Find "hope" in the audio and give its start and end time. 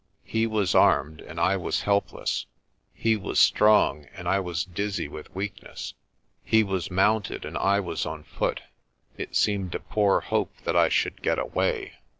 10.21-10.55